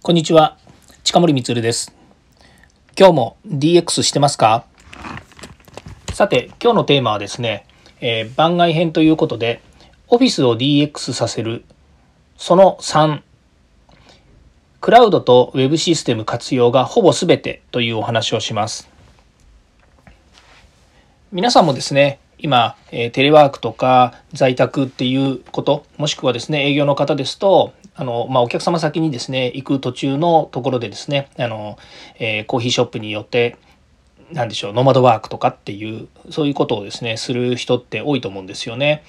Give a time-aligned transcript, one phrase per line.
[0.00, 0.56] こんにちは。
[1.02, 1.92] 近森光です。
[2.96, 4.64] 今日も DX してますか？
[6.14, 7.66] さて今日のテーマはですね、
[8.00, 9.60] えー、番外編ということで
[10.06, 11.64] オフィスを DX させる。
[12.36, 13.22] その3
[14.80, 18.88] クラウドと Web システム活用がほぼ全てというお話をします。
[21.32, 31.76] 皆さんもですね今、えテレワークとか在宅っていうこと、もしくはですね、営業の方ですと、あの、まあ、お客様先にですね、行く途中のところでですね、あの、
[32.20, 33.56] えー、コーヒーショップによって、
[34.30, 39.02] 何でしょう、ノマドワークとかっていう、そういうことをですね、する人って多いと思うんですよね。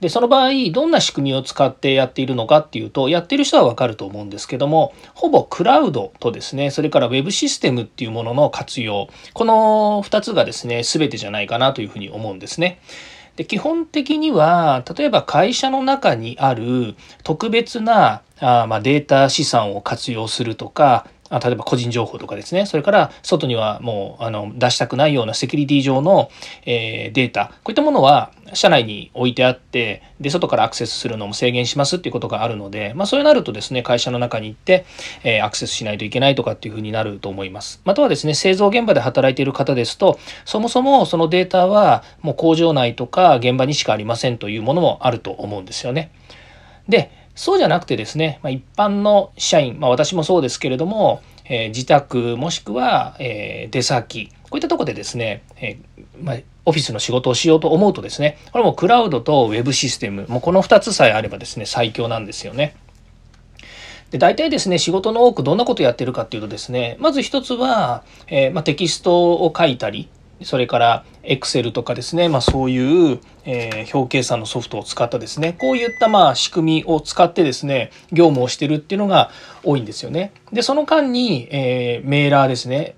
[0.00, 12.80] で、その場合、どんな仕組みを使ってやっているのかっていうと、やってる人はわかると思うんですけども、ほぼクラウドとですね、それから Web システムっていうものの活用、この2つがですね、全てじゃないかなというふうに思うんですね。
[13.36, 22.66] で基本的には例えば会社の中にある特別なあまあデータ資産を活用するとかあ例えば個人情報とかですね。
[22.66, 26.30] それから外にはもうあの出したくないようなセキュリティ上の、
[26.64, 27.46] えー、データ。
[27.64, 34.86] こういったものは社内に置いてあってで外からアクセスするのも制限しますっていうことがあるので、まあ、そうなるとですね会社の中に行って、
[35.24, 37.80] えー、アクセスしないといけないとかっていうふうになると思います。
[37.84, 46.12] またはですね製造現場で働いている方ですとそもそもそのデータはもう工場内とか現場にしかありませんというものもあると思うんですよね。
[46.88, 62.74] でそうじゃなくてですね、まあ、一般の社員、まあ、私もそうですけれども、えー、自宅もしくは、えー、出先こういったとこでですね、えー、まあ、オフィスの仕事をしようと思うとですねこれもクラウドとウェブシステムもうこの2つさえあればですね最強なんですよね。
[64.10, 70.08] で大体ですね仕事の多くどんなことやってるかっていうとですねまず一つは、えまあ、テキストを書いたり
[70.42, 79.30] それから Excel とかですね、まあ、そういう、えー、表計算のソフトを使ったですねこういったまあ仕組みを使ってですね業務をしてるっていうのが
[79.64, 80.32] 多いんですよね。
[80.52, 82.96] でその間に、えー、メーラーですね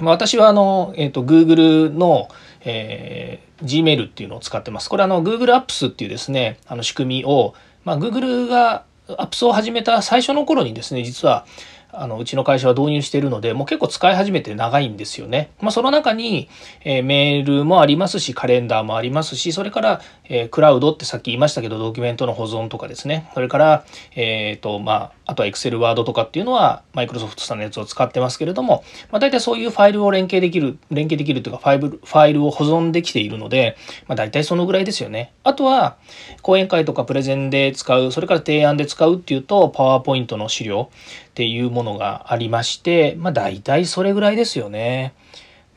[0.00, 2.28] まあ私はあの、えーと、Google の、
[2.64, 4.90] えー、Gmail っていうのを使ってます。
[4.90, 7.54] これあの Google Apps っていうですねあの仕組みを、
[7.84, 11.46] まあ、Google が Apps を始めた最初の頃にですね実は
[11.96, 15.50] あのうちの会社は導入しているのでもう結構使い始めて長いんですよね。
[15.60, 16.48] まあ、その中に、
[16.84, 23.84] えー、メールもありますしカレンダーもありますしそれから、えー、クラウドってさっき言いましたけどドキュメントの保存とかですねそれから、
[24.14, 33.76] えーとまあ、あとは Excel、Word とかっていうのはマイクロソフトさんのやつを使ってますけれども、まあ、大体そういうファイルを連携できる連携できるというかファイルファイルを保存できているので、
[34.06, 35.32] まあ、大体そのぐらいですよね。
[35.42, 35.96] あとは
[36.42, 45.14] 講演会とかプレゼンで使うそれから提案で使うっていうとパワーポイントの資料っていうものがありまして、まあ大体それぐらいですよね。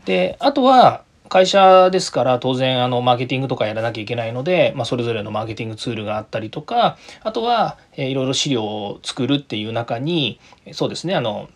[0.05, 10.39] で、あとは会社ですから当然あのマーケティングとかやらなきゃいけないので、まあ、それぞれのマーケティングツールがあったりとかあとは、えいろいろ資料を作るっていう中に
[10.71, 11.49] そうですねあの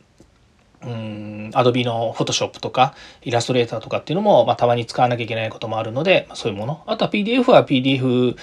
[0.83, 6.83] うん、アドビのフォトショップとかイラストレーターとかっていうのも、まあ、たまに使わなきゃいけないこともあるので、まあ、そういうもの。
[6.87, 8.35] あとは PDF は PDF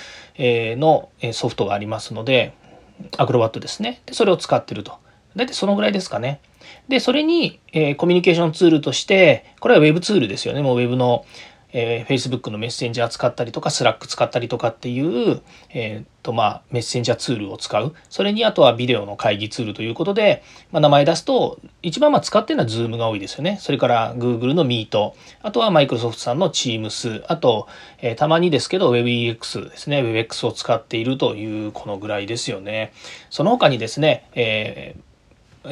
[0.76, 2.54] のソフトがありますので
[3.16, 4.02] アクロバットですね。
[4.06, 4.98] でそれを使ってると。
[5.34, 6.40] 大体そのぐらいですかね。
[6.88, 10.62] で、それに、えー、コミュニケーションツールとして、これは Web ツールですよね。
[10.62, 11.24] もう Web の、
[11.72, 17.94] えー、Facebook のメッセンジャー使ったりとか、Slack 使ったりとかっていう、えー、と、まあ、メッセンジャーツールを使う。
[18.08, 20.42] それに、あとはビデオの会議ツールということで、
[20.72, 23.58] まあ、名前出すと、一番まあ使ってるのは Zoom が多いですよね。
[23.60, 25.12] それから Google の Meet、
[25.42, 27.68] あとは Microsoft さんの Teams、あと、
[28.00, 30.00] えー、たまにですけど WebEX ですね。
[30.00, 32.92] WebEX を使っているという、このぐらいですよね。
[33.28, 35.08] その他にですね、えー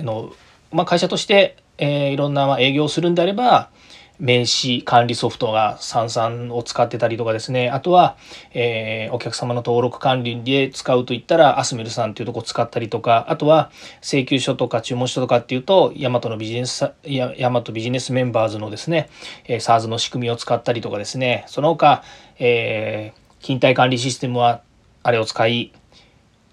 [0.03, 0.33] の、
[0.73, 3.71] まあ、会社として、えー、いろんな営業をするんであれば、
[4.19, 7.69] 名刺管理ソフトがさんを使ってたりとかですね。
[7.69, 8.17] あとは、
[8.55, 19.11] えー、お客様の登録管理で使うといったら、アスメルさんっていうとこ使ったりとか、あとは請求書とか注文書とかっていうと、ヤマトのビジネス、ヤマトビジネスメンバーズのですね、
[19.45, 21.45] えー、SARS の仕組みを使ったりとかですね。
[21.47, 22.03] その他、
[22.39, 24.63] えー、勤怠管理システムは
[25.03, 25.73] あれを使い、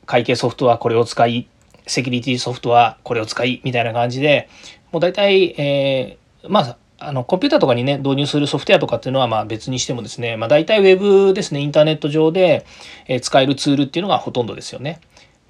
[0.05, 1.47] 会計ソフトはこれを使い、
[1.87, 4.49] セキュリティソフトはこれを使いみたいな感じで
[4.91, 12.65] もう大体、えー、まああのコンピューターとかにね導入するソフトウェアとかっていうのはまあ別にしてもですね、まあ、大体 Web ですねインターネット上で
[13.07, 15.01] え使えるツールっていうのがほとんどですよね。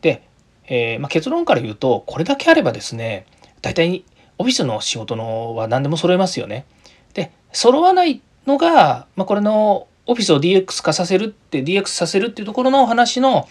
[0.02, 0.24] で、
[0.68, 3.28] えー、まあ、結論から言うとこれだけあればですね
[3.62, 4.04] 大体
[4.40, 6.66] オフィスの仕事のは何でも揃えますよね。
[7.14, 13.48] で揃わないのが、まあ、これのオフィスを DX 化させるって DX させるっていうところの話の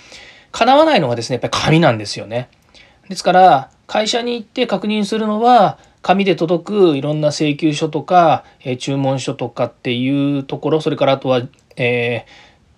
[0.51, 2.49] 叶わないのがですねやっぱり紙なんですよね。
[3.13, 11.43] ですから、会社に行って確認するのは、紙で届くいろんな請求書とか、えー、注文書とかっていうところ、それからあとは、
[11.77, 12.31] えー、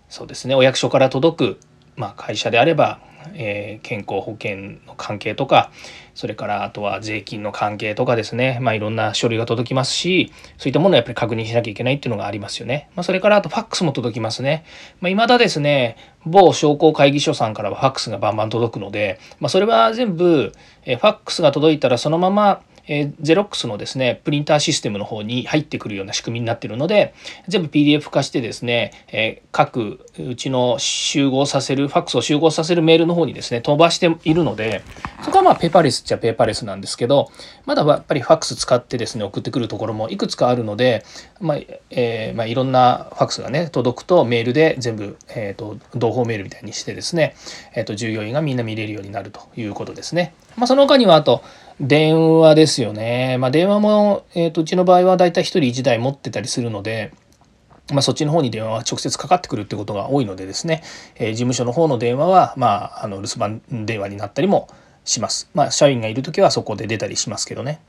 [0.09, 1.61] そうですね、お役所から届く、
[1.97, 2.99] まあ、会社であれば、
[3.35, 4.57] えー、健康保険
[4.87, 5.71] の関係とか
[6.15, 12.89] それからあとは税金の関係とかですね、まあ、いろんな書類が届きますしそういったものをやっぱり確認しなきゃいけないっていうのがありますよね。
[12.95, 14.65] まあ、それからあとファックスも届きますね。
[15.01, 20.53] まあ、未だですね某商工会議所さんからはファックスがバンバン届くので、まあ、それは全部、
[20.85, 27.15] えー、ファックスが届いたらそのままえー、ゼロックスのですね、プリンターシステムの方に入ってくるような仕組みになっているので、
[27.49, 34.83] 全部 PDF 化してですね、えー、各うちの集合させる、ファックスを集合させるメールの方にですね、飛ばしているので、
[35.23, 37.31] そこはまあペーパーレスっちゃペーパーレスなんですけど、
[37.67, 41.05] まだやっぱりファックス使ってですね、送ってくるところもいくつかあるので、
[41.41, 41.57] まあ、
[41.91, 47.35] えー、まあ、いろんなファックスがね、届くとメールで全部、えっ、と、同胞メールみたいにしてですね、
[47.75, 50.35] えっ、と、従業員がみんな見れるようになるということですね。
[50.57, 51.43] まあ、その他にはあと、
[51.81, 53.37] 電話ですよね。
[53.39, 57.13] まあ、電話も、えーと、うちの場合はだいたい1人1台持ってたりするので、
[57.93, 60.83] まあ、そっちの方に電話は直接かかってくるってことが多いのでですね、
[61.17, 64.69] えー、事務所の方の電話は、まあ、あの留守番電話になったりも
[65.05, 65.51] します。
[65.53, 67.81] まあ、社員がいる時はそこで出たりしますけどね。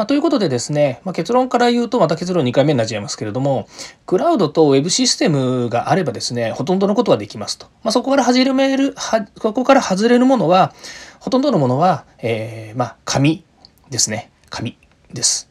[0.00, 3.68] まあ、ということでですね、まあ、結論から言うとまた結論2回目になっちゃいますけれども、
[4.06, 7.66] クラウドと Web システムがあればですね、ほとんどのことはできますと。
[7.82, 8.94] まあ、そこから始める、
[9.40, 10.72] ここから外れるものは、
[11.18, 13.44] ほとんどのものは、えー、まあ、紙
[13.90, 14.30] ですね。
[14.48, 14.78] 紙
[15.12, 15.50] です。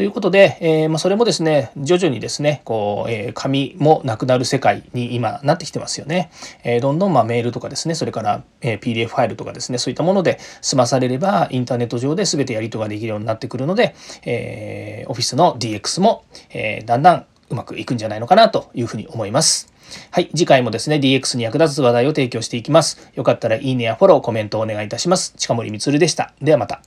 [0.00, 6.30] ということで、えー、まあ、それもですね、徐々にですね、こう、えー、紙もなくなる世界に今なってきてますよね。
[6.64, 13.94] えー、どんどんまメールとかですね、それから、え PDF ファイルとかですね、そういったもので済まされれば、インターネット上で全てやり取りができるようになってくるので、
[14.24, 19.70] えー、オフィスの DX も、えだんだんうまくいくんじゃないのかなというふうに思います。
[20.12, 20.30] はい。
[20.34, 23.10] 次回もですね、DX に役立つ話題を提供していきます。
[23.16, 25.34] よかったらいいねやフォロー、コメントをお願いいたします。
[25.36, 26.32] 近森光でした。
[26.40, 26.80] ではまた。